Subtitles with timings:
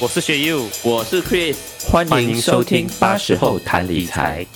[0.00, 1.56] 我是学友，我是 Chris，
[1.90, 4.46] 欢迎收听八十后谈理财。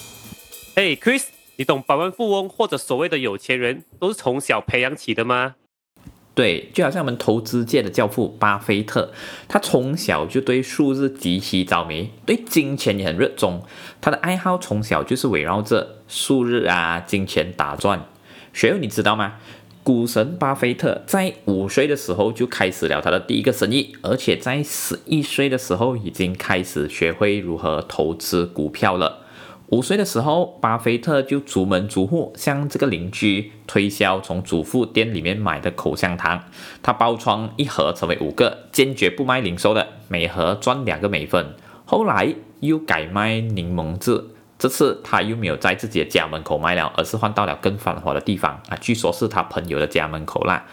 [0.76, 1.24] 嘿，Chris，
[1.56, 5.56] 你懂百万富翁或者所谓的有钱人都是从小培养起的吗？
[6.32, 9.12] 对，就好像我们投资界的教父巴菲特，
[9.48, 13.64] 他从小就对数字极其着迷，对金钱也很热衷。
[14.00, 18.06] 他的爱好从小就是围绕着数日啊、金钱打转。
[18.52, 19.38] 学友，你知道吗？
[19.84, 29.18] 股神巴菲特在五岁的时候就开始了他的第一个生意，而且在十一岁的时候已经开始学会如何投资股票了。
[29.70, 36.44] 五岁的时候，巴菲特就逐门逐户向这个邻居推销从祖父店里面买的口香糖，
[36.82, 41.54] 他包装一盒成为五个，坚决不卖零售的，每盒赚两个美分。
[41.84, 44.22] 后来又改卖柠檬汁，
[44.62, 50.64] 这次他又没有在自己的家门口卖了，而是换到了更繁华的地方啊，据说是他朋友的家门口啦。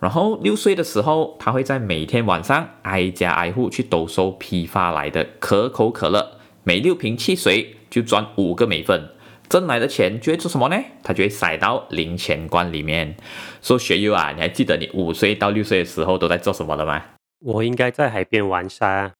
[0.00, 6.32] 然后六岁的时候，他会在每天晚上挨家挨户去兜售批发来的可口可乐，
[6.62, 7.76] 每六瓶汽水。
[7.88, 9.10] 就赚五个美分，
[9.50, 10.76] 挣来的钱就会做什么呢？
[11.02, 13.16] 他就会塞到零钱罐里面。
[13.60, 17.02] 说学友啊，你还记得你五岁到六岁的时候都在做什么了吗？
[17.40, 19.12] 我应该在海边玩沙。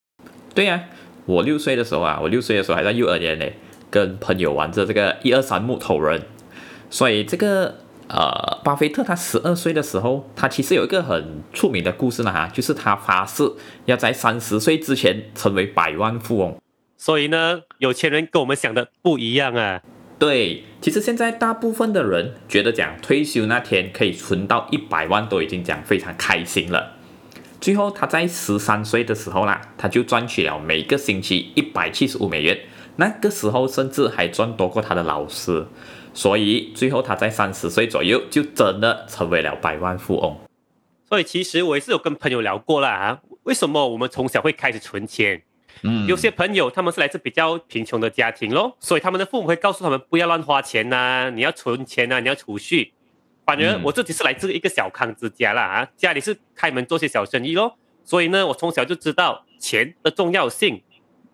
[0.54, 0.84] 对呀，
[1.26, 3.44] 我六岁的时候啊，我六岁的时候还在幼儿园呢，
[3.92, 6.22] 跟朋友玩着这个一二三木头人。
[6.90, 7.76] 所以这个
[8.08, 13.44] 呃，巴菲特他十二岁的时候，他其实有一个很出名的故事呢哈，就是他发誓
[13.86, 16.58] 要在三十岁之前成为百万富翁。
[16.98, 19.80] 所以呢，有钱人跟我们想的不一样啊。
[20.18, 26.96] 对，其实现在大部分的人觉得讲退休那天可以存到一百万都已经讲非常开心了。
[27.60, 32.58] 最后他在十三岁的时候啦，他就赚取了每个星期一百七十五美元，
[32.96, 35.66] 那个时候甚至还赚多过他的老师。
[36.14, 40.36] 所以最后他在三十岁左右就真的成为了百万富翁。
[41.08, 45.42] 所以其实我也是有跟朋友聊过了啊，为什么我们从小会开始存钱？
[45.82, 52.92] 嗯，有些朋友他们是来自比较贫穷的家庭咯，所以他们的父母会告诉他们不要乱花钱呐，你要存钱呐，你要储蓄。
[53.46, 60.82] 反而我自己是来自一个小康之家啦啊，家里是开门做些小生意咯，所以呢，我从小就知道钱的重要性。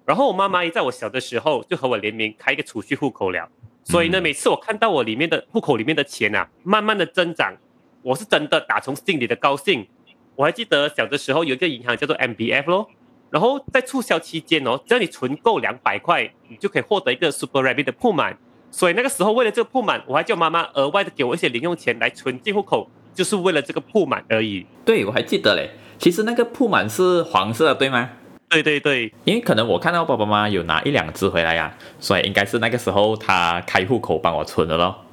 [0.09, 3.47] 然后我妈妈也在我小的时候就和我联名开一个储蓄户口了，
[3.85, 7.53] 所以呢，每次我看到我里面的户口里面的钱啊，慢慢的增长，
[8.01, 9.87] 我是真的打从心里的高兴。
[10.35, 12.89] 我还记得小的时候有一个银行叫做 MBF 咯。
[13.29, 18.39] 然后在促销期间哦，只要你存够两百块，你就可以获得一个 Super Rabbit 的铺满。
[18.71, 24.65] 所以那个时候为了这个铺满，我还叫妈妈额外的给我一些零用钱来存进户口，就是为了这个铺满而已。
[24.87, 25.69] 对，我还记得嘞。
[25.99, 28.09] 其实那个铺满是黄色的，对吗？
[28.49, 35.05] 对对对，因为可能我看到爸爸妈妈有拿一两只回来呀，所以应该是那个时候他开户口帮我存的咯。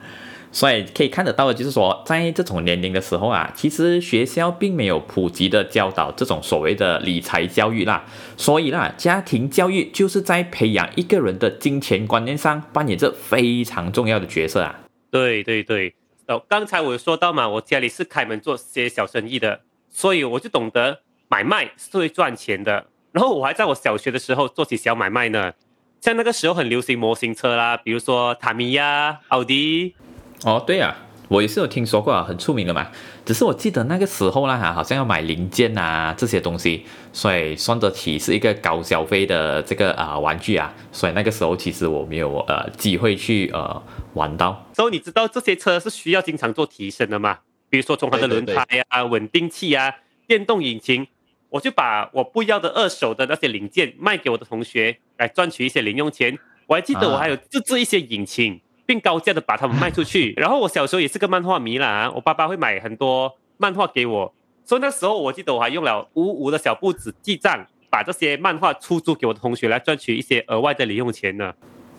[0.53, 8.05] 所以可以看得到的，就是说，在这种年龄的时候啊，其实学校并没有普及的教导这种所谓的理财教育啦。
[8.37, 14.79] 所以啦，家庭教育就是在培养一个人的金钱观念上扮演着非常重要的角色啊。
[15.11, 15.93] 对对对，
[16.27, 19.59] 哦，刚才我有说到嘛，我家里是开门做些小生意的，
[19.89, 22.85] 所以我就懂得买卖是会赚钱的。
[23.15, 25.53] 然后我还在我小学的时候做起小买卖呢，
[26.01, 29.95] 像那个时候很流行模型车啦，比如说塔米亚、奥迪。
[30.43, 30.93] 哦，对呀，
[31.29, 32.91] 我也是有听说过啊，很出名的嘛。
[33.25, 40.73] 只是我记得那个时候啦，哈，好像要买零件啊这些东西，所以算得起是一个高消费的这个啊玩具啊。
[40.91, 43.81] 所以那个时候其实我没有呃机会去呃
[44.15, 44.61] 玩到。
[44.73, 47.39] 所以你知道这些车是需要经常做提升的嘛？
[47.69, 49.95] 比如说从它的轮胎啊、稳定器啊、
[50.27, 51.07] 电动引擎，
[51.55, 56.37] 我就把我不要的二手的那些零件卖给我的同学，来赚取一些零用钱。
[56.67, 58.59] 我还记得我还有自制一些引擎。
[58.87, 60.31] 并高价的把它们卖出去。
[60.37, 64.31] 然后我小时候也是个漫画迷啦，我爸爸会买很多漫画给我，
[64.63, 71.51] 所以那时候我记得我还用了五五的小簿子记账，把这些漫画出租给我的同学来赚取一些额外的零用钱呢。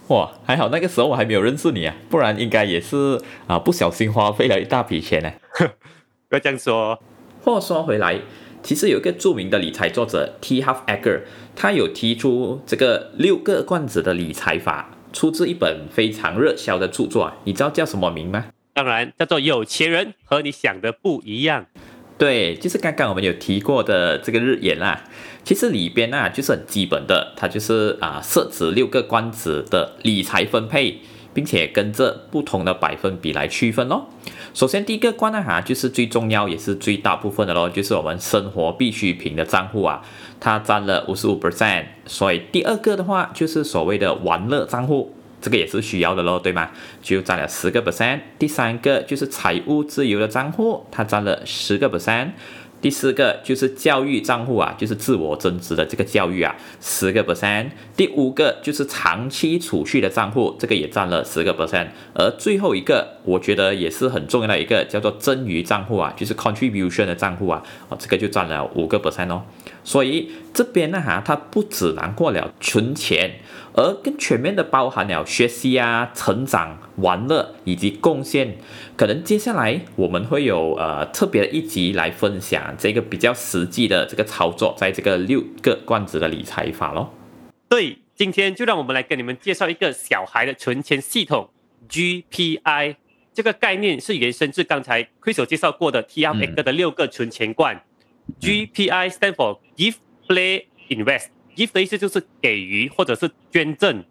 [0.06, 5.32] 哇，还好那个时候我还没有认识你啊，不然应该也是啊不小心花费了一大笔钱呢。
[6.28, 7.02] 不要这样说。
[7.42, 8.20] 话说回来，
[8.66, 10.60] 其实有一个著名的理财作者 T.
[10.60, 11.20] Half Egger，
[11.54, 14.90] 他有提出这个六个罐子的理财法。
[15.12, 18.46] 出自一本非常热销的著作，你知道叫什么名吗？
[18.74, 21.62] 当然叫做《有钱人和你想的不一样》。
[22.18, 25.04] 对，就是刚刚我们有提过的这个日言啦。
[25.44, 30.98] 其实里边啊，就是很基本的，它就是啊设置六个罐子的理财分配，
[31.36, 34.08] 并且跟着不同的百分比来区分咯。
[34.54, 40.00] 首先第一个关呢哈，就是最重要也是最大部分的咯，就是我们生活必需品的账户啊，
[40.40, 41.84] 它占了五十五 percent。
[42.06, 46.70] 所以第二个的话就是所谓的玩乐账户，这个也是需要的咯，对吗？
[47.02, 48.20] 就占了十个 percent。
[48.38, 52.30] 第三个就是财务自由的账户，它占了十个 percent。
[52.80, 57.70] 第四个就是教育账户啊，就是自我增值的这个教育啊，十个 percent。
[57.96, 61.88] 第五个就是长期储蓄的账户，这个也占了十个 percent。
[62.14, 69.42] 而最后一个，我觉得也是很重要的一个，叫做增余账户啊，就是 contribution 的账户啊，哦，这个就占了五个 percent 哦。
[69.86, 73.36] 所以这边呢哈，它不只囊括了存钱。
[73.78, 78.56] 而更全面的包含了学习啊、成长、玩乐以及贡献。
[78.96, 87.12] 可能接下来我们会有呃特别的一集来分享这个比较实际的这个操作，在这个六个罐子的理财法咯。
[87.68, 91.50] 对，今天就让我们来跟你们介绍一个小孩的存钱系统
[91.90, 92.96] GPI。
[93.34, 97.82] 这个概念是延伸至刚才快手介绍过的 TRX 的六个存钱罐。
[98.40, 99.94] GPI stand for Give,
[100.28, 101.28] Play, Invest。
[101.56, 104.04] give 的意思就是给予或者是捐赠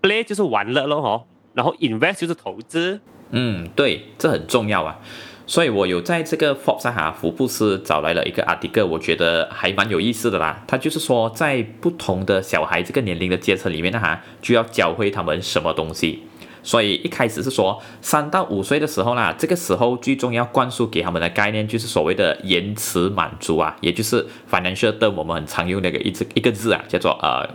[0.00, 3.00] ，play 就是玩乐咯吼，然后 invest 就是投资。
[3.30, 5.00] 嗯，对，这很重要啊。
[5.44, 10.62] 所以我有在这个 Forbes 哈福布斯找来了一个 article，我觉得还蛮有意思的啦。
[10.68, 16.22] 他就是说，在不同的小孩这个年龄的阶层里面呢哈，就要教会他们什么东西。
[16.62, 27.48] 所以一开始是说三到五岁的时候啦，这个时候最重要灌输给他们的概念就是所谓的延迟满足啊，也就是 financial 的我们很常用那个一字一个字啊，叫做呃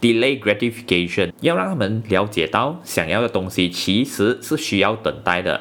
[0.00, 5.60] delay gratification，要让他们了解到想要的东西其实是需要等待的。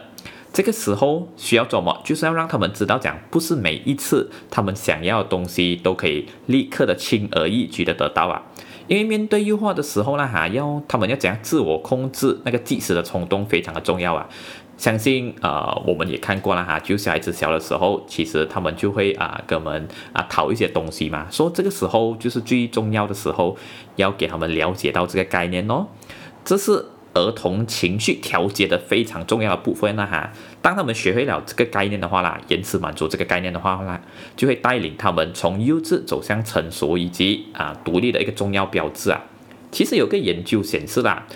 [0.52, 2.00] 这个时候需要做么？
[2.06, 8.40] 就是要让他们知道讲，不是每一次他们想要的东西都可以立刻的轻而易举的得到啊。
[8.88, 14.28] 因为面对诱惑的时候呢，还，要他们要怎样自我控制那个即时的冲动，非常的重要啊。
[14.78, 23.56] 相信呃，我们也看过了哈，就小孩子小的时候，其实他们就会啊，跟我们啊讨一些东西嘛，说这个时候就是最重要的时候，
[23.96, 25.88] 要给他们了解到这个概念哦，
[26.44, 26.86] 这是。
[27.14, 30.32] 儿童情绪调节的非常重要的部分呢哈，
[30.62, 34.02] 当他们学会了这个概念的话啦，延迟满足这个概念的话啦，
[34.36, 39.22] 就会带领他们从幼稚走向成熟以及啊独立的一个重要标志啊。
[39.72, 41.28] 其实有个研究显示啦，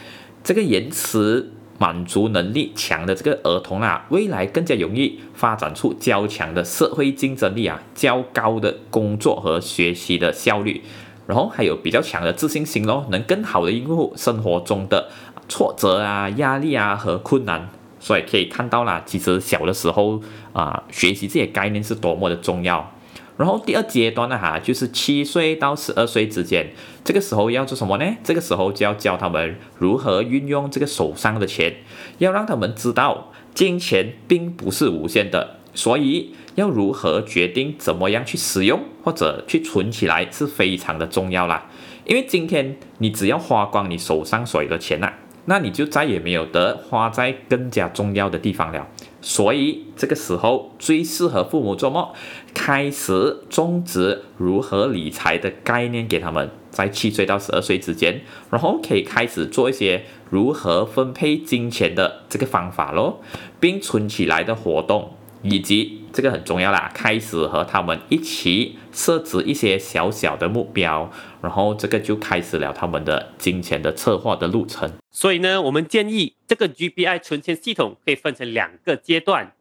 [0.43, 10.81] 这个延迟满足能力强的这个儿童啊，未来更加容易发展出较强的社会竞争力啊，较高的工作和学习的效率，
[11.27, 15.09] 然后还有比较强的自信心咯，能更好的应付生活中的。
[15.47, 20.21] 挫折啊，压力啊和困难，所以可以看到啦，其实小的时候
[20.53, 22.91] 啊，学习这些概念是多么的重要。
[23.37, 26.71] 然后第二阶段呢，哈，就是七岁到十二岁之间，
[27.03, 28.05] 这个时候要做什么呢？
[28.23, 31.75] 这个时候就要教他们如何运用这个手上的钱，
[32.17, 41.67] 要让他们知道金钱并不是无限的，所以要如何决定怎么样去使用或者去存起来是非常的重要啦。
[42.05, 45.13] 因为今天你只要花光你手上所有的钱呐。
[45.49, 48.85] 那你就再也没有得花在更加重要的地方了，
[49.21, 52.09] 所以这个时候最适合父母做梦，
[52.53, 58.21] 开始种植如何理财的概念给他们，在七岁到十二岁之间，
[58.51, 63.21] 然后可以开始做一些如何分配金钱的这个方法咯，
[63.59, 65.13] 并存起来的活动。
[65.43, 71.11] 以及这个很重要啦，开始和他们一起设置一些小小的目标，
[71.43, 74.91] 然后这个就开始了他们的金钱的策划的路程。
[75.11, 79.53] 所以呢，我们建议这个 GBI 存钱系统可以分成两个阶段。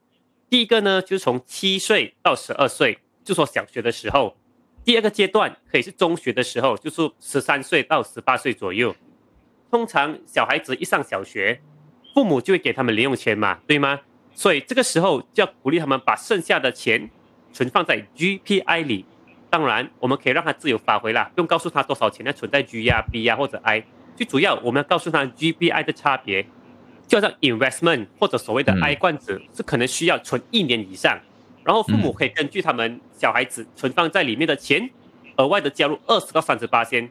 [0.48, 4.34] 第一个呢，就是从七岁到十二岁，就说小学的时候；
[4.82, 8.96] 第二个阶段可以是中学的时候，就是十三岁到十八岁左右。
[9.70, 11.60] 通常小孩子一上小学，
[12.14, 14.00] 父母就会给他们零用钱嘛，对吗？
[14.36, 17.08] 所以这个时候就要鼓励他们把剩下的钱
[17.54, 19.06] 存放在 GPI 里。
[19.48, 23.82] 当然，我们可以让他自由发挥啦，不用告诉他多少钱要存在 G 呀、B 呀或者 I。
[24.14, 26.46] 最主要，我们要告诉他 GPI 的差别，
[27.06, 31.18] 就像 investment 或者所谓的 I 罐子是可能需要存一年以上。
[31.64, 34.90] 然后父母可以根据他们小孩子存放在里面的钱，
[35.36, 37.08] 额外的加入二十到三十八先。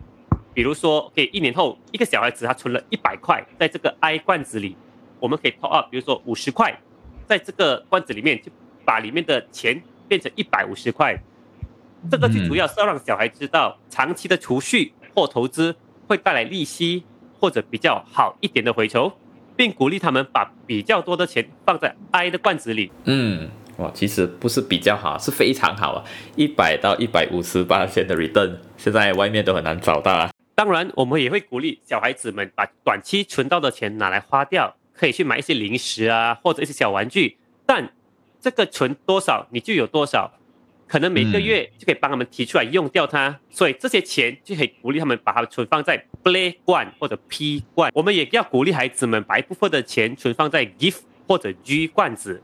[0.54, 4.78] 比如说，可以一年后一个小孩子他存了一百块在这个 I 罐子里，
[5.20, 6.80] 我们可以 top up，比如说五十块。
[7.28, 8.52] 在这个罐子里面，就
[8.84, 11.18] 把里面的钱变成一百五十块。
[12.10, 15.76] 这个最主要是要让小孩知道，长期的储蓄或投资
[16.08, 17.04] 会带来利息
[17.40, 19.12] 或者比较好一点的回酬，
[19.56, 22.92] 并鼓励他们把比较多的钱放在 I 的罐子里。
[23.06, 26.04] 嗯，哇，其实不是比较好，是非常好啊！
[26.36, 30.30] 一百到一百五十八千的 return，现在外面都很难找到啊。
[30.54, 34.76] 当然，我们也会鼓励小孩子们把短期存到的钱拿来花掉。
[34.96, 37.92] 可以去买一些零食啊，或者一些小玩具，但
[38.40, 40.32] 这个存多少你就有多少，
[40.88, 47.92] 可能每个月就可以帮他们提出来用掉它，所以这些钱就可以鼓励他们把它存放在 Play 罐或者 P 罐。
[47.94, 52.42] 我们也要鼓励孩子们把一部分的钱存放在 Gift 或者 G 罐子，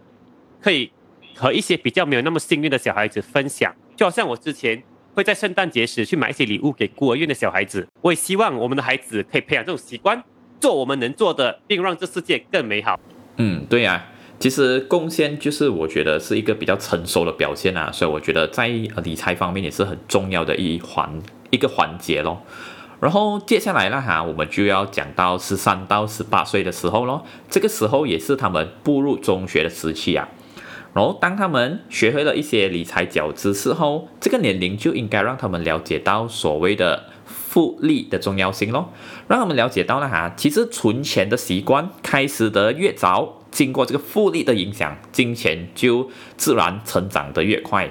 [0.59, 0.91] 可以
[1.35, 3.73] 和一些比较没有那么幸运的小孩子分享。
[3.95, 4.81] 就好像我之前
[5.13, 10.23] 会在圣诞节时去买一些礼物给孤儿院的小孩子，我也希望我们的孩子可以培养这种习惯，
[10.61, 12.97] 做我们能做的，并让这世界更美好。
[13.35, 14.05] 嗯，对呀。
[14.39, 22.41] 其实贡献就是我觉得是一个比较成熟的表现啊，所以我觉得在理财方面也是很重要的一环一个环节咯。
[22.99, 30.27] 然后接下来呢哈，我们就要讲到十三到十八岁的时候咯，这个时候也是他们步入中学的时期啊。
[30.95, 37.03] 然后当他们学会了一些理财角知识后，这个年龄就应该让他们了解到所谓的
[37.51, 38.93] 复利的重要性咯，
[39.27, 43.39] 让我们了解到了哈，其实存钱的习惯开始得越早。
[43.51, 47.89] 经过这个复利的影响，金钱就自然成长得越快。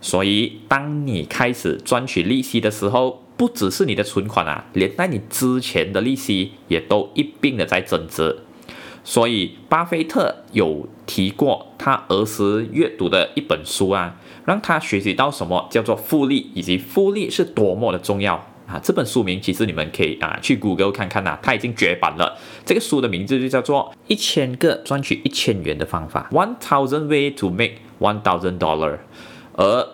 [0.00, 8.38] 所以，当你开始赚取利息的时候，不只是你的存款啊，连带你之前的利息也都一并的在增值。
[9.04, 14.16] 所以，巴菲特有提过他儿时阅读的一本书啊，
[14.46, 18.48] 让他学习到什么叫做复利，以及复利是多么的重要。
[18.66, 22.38] 啊，这本书名其实你们可以啊去 Google 看看呐，它已经绝版了。
[22.64, 28.98] 这个书的名字就叫做《一千个赚取一千元的方法》（One Thousand Way to Make One Thousand Dollar）。
[29.54, 29.88] 而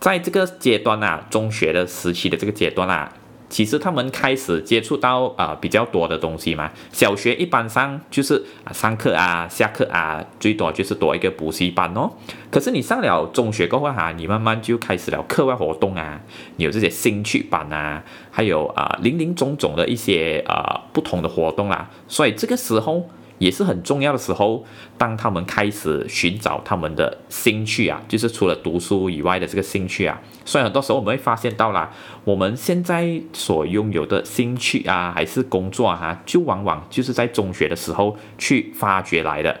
[0.00, 3.12] 在这个阶段啊，中学的时期的这个阶段啊。
[3.48, 6.70] 其实他们开始接触到啊比较多的东西嘛。
[6.92, 12.10] 小学一般上就是上课啊下课啊，最多就是多一个补习班哦。
[12.50, 16.20] 可是你上了中学过后哈，你慢慢就开始了课外活动啊，
[16.56, 21.90] 有这些兴趣班啊，还有啊林林总总的一些啊不同的活动啦。
[22.08, 23.08] 所以这个时候。
[23.38, 24.64] 也是很重要的时候，
[24.96, 30.20] 当他们开始寻找他们的兴趣啊，就是除了读书以外的这个兴趣啊。
[30.44, 31.90] 所以很多时候我们会发现到啦，
[32.24, 39.60] 我们现在所拥有的兴趣啊，还是工作哈，就往往就是在中学的时候去发掘来的。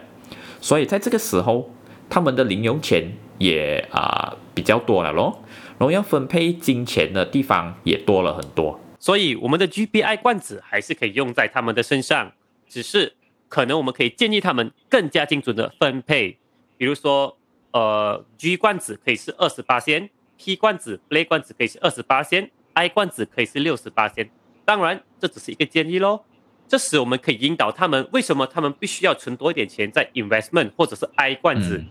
[0.60, 1.70] 所以在这个时候，
[2.08, 5.42] 他们的零用钱也啊比较多了咯，
[5.78, 8.78] 然后要分配金钱的地方也多了很多。
[9.00, 12.30] 所以我们的 GBI 罐子还是可以用在他们的身上，
[12.68, 13.14] 只是。
[13.48, 16.38] 可能我们可以建议他们更加精准的分配，
[16.76, 17.36] 比如说，
[17.72, 24.28] 呃，G 罐子可以是二十八仙，P 罐子、Play 罐子可以是二十八仙，I 罐子可以是六十八仙。
[24.64, 26.24] 当然，这只是一个建议喽。
[26.66, 31.84] 这时我们可以引导他们，为什么他们必须要存多一点钱在 investment 或者是 I 罐子，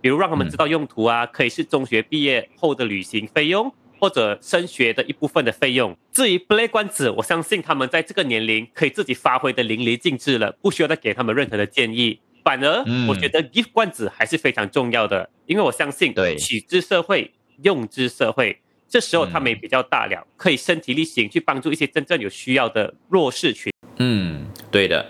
[0.00, 3.72] 比如让他们知道用途啊，可以是中学毕业后的旅行费用。
[3.98, 5.96] 或者升学的一部分的费用。
[6.12, 12.20] 至于 Play 罐子，我相信他们在这个年龄可以自己发挥的淋漓尽致了，不需要再给他们任何的建议。
[12.44, 18.60] 反而，我觉得 Gift 罐子还是非常重要的，因为我相信，取之社会，用之社会。
[18.88, 23.72] 这时候他们也比较大了，可以身体力行去帮助一些真正有需要的弱势群。
[23.98, 25.04] 嗯，对的。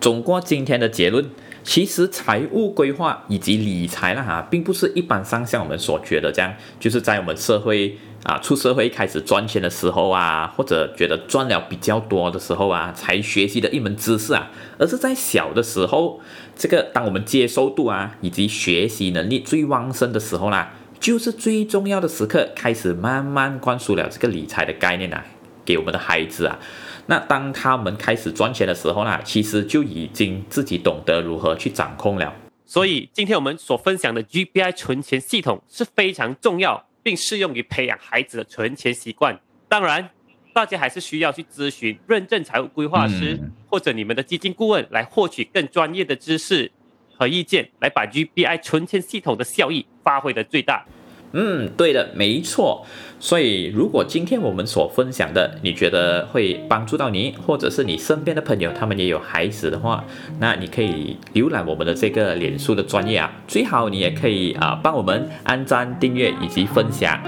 [0.00, 1.24] 总过今天的结论。
[1.64, 16.20] 其实财务规划以及理财啦，哈，并不是一般上像我们所觉得这样，就是在我们社会啊出社会开始赚钱的时候啊，或者觉得赚了比较多的时候啊，才学习的一门知识啊，而是在小的时候，
[16.54, 25.24] 这个当我们接受度啊以及学习能力最旺盛的时候啦，就是最重要的时刻，开始慢慢灌输了这个理财的概念啊，
[25.64, 26.58] 给我们的孩子啊。
[27.06, 32.34] 那当他们开始赚钱的时候呢，其实就已经自己懂得如何去掌控了。
[32.64, 39.38] 所以今天我们所分享的 GBI 存钱系统是非常重要，并适用于培养孩子的存钱习惯。
[39.68, 40.08] 当然，
[40.54, 46.72] 大家还是需要去咨询认证财务规划师或者你们的基金顾问，来获取更专业的知识
[47.18, 50.86] 和意见，来把 GBI 存钱系统的效益发挥的最大。
[51.34, 52.86] 嗯，对的，没错。
[53.18, 60.04] 所以，如果今天我们所分享的，你觉得会帮助到你，或者是你身边的朋友，他们也有孩子的话，
[60.38, 63.32] 那你可以浏览我们的这个脸书的专业啊。
[63.48, 67.18] 最好你也可以啊，帮我们按赞、订阅以及分享，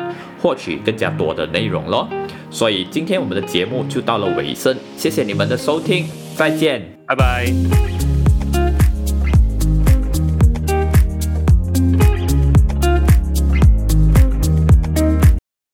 [0.41, 2.09] 获取更加多的内容咯。
[2.51, 7.96] 所以，今天我们的节目就到了尾声，谢谢你们的收听，再见，拜拜。